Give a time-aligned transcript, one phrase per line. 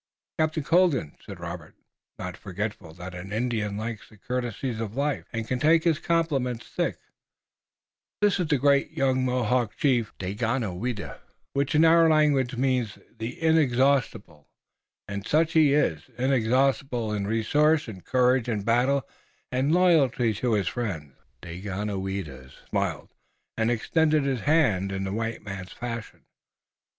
[0.39, 1.75] "Captain Colden," said Robert,
[2.17, 6.67] not forgetful that an Indian likes the courtesies of life, and can take his compliments
[6.67, 6.97] thick,
[8.19, 11.19] "this is the great young Mohawk Chief, Daganoweda,
[11.53, 14.49] which in our language means 'The Inexhaustible'
[15.07, 19.07] and such he is, inexhaustible in resource and courage in battle,
[19.51, 21.13] and in loyalty to his friends."
[21.43, 23.13] Daganoweda smiled
[23.55, 26.25] and extended his hand in the white man's fashion.